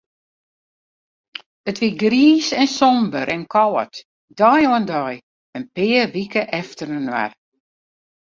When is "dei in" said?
4.91-5.63